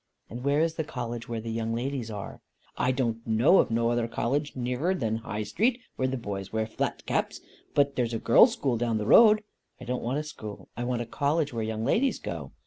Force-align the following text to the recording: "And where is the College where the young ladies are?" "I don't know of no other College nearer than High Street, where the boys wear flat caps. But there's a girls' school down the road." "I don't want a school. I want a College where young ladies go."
"And 0.31 0.43
where 0.43 0.61
is 0.61 0.73
the 0.73 0.83
College 0.83 1.29
where 1.29 1.39
the 1.41 1.51
young 1.51 1.75
ladies 1.75 2.09
are?" 2.09 2.41
"I 2.75 2.91
don't 2.91 3.17
know 3.27 3.59
of 3.59 3.69
no 3.69 3.91
other 3.91 4.07
College 4.07 4.55
nearer 4.55 4.95
than 4.95 5.17
High 5.17 5.43
Street, 5.43 5.79
where 5.95 6.07
the 6.07 6.17
boys 6.17 6.51
wear 6.51 6.65
flat 6.65 7.05
caps. 7.05 7.39
But 7.75 7.95
there's 7.95 8.15
a 8.15 8.17
girls' 8.17 8.53
school 8.53 8.77
down 8.77 8.97
the 8.97 9.05
road." 9.05 9.43
"I 9.79 9.85
don't 9.85 10.01
want 10.01 10.17
a 10.17 10.23
school. 10.23 10.69
I 10.75 10.85
want 10.85 11.03
a 11.03 11.05
College 11.05 11.53
where 11.53 11.61
young 11.61 11.85
ladies 11.85 12.17
go." 12.17 12.51